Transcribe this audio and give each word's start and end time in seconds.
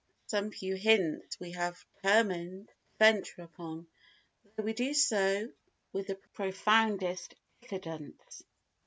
Some 0.25 0.49
few 0.49 0.73
hints 0.77 1.39
we 1.39 1.51
have 1.51 1.85
determined 2.01 2.69
to 2.69 2.73
venture 2.97 3.43
upon, 3.43 3.85
though 4.55 4.63
we 4.63 4.73
do 4.73 4.95
so 4.95 5.51
with 5.93 6.07
the 6.07 6.15
profoundest 6.33 7.35
diffidence. 7.61 8.43